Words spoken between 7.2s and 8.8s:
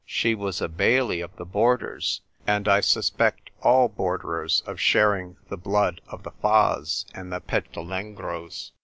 the Petulengros.